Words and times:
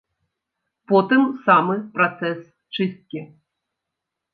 Потым 0.93 1.23
самы 1.45 1.75
працэс 2.01 2.39
чысткі. 2.73 3.19